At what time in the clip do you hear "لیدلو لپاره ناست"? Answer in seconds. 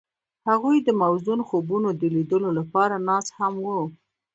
2.15-3.31